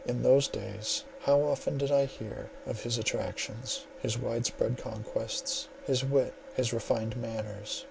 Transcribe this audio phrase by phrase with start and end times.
[0.07, 5.67] In those days how often did I hear of his attractions, his wide spread conquests,
[5.85, 7.79] his wit, his refined manners.